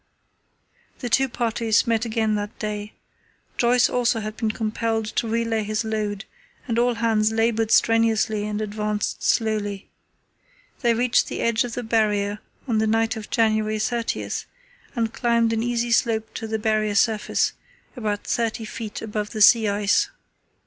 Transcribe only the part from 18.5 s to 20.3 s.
feet above the sea ice.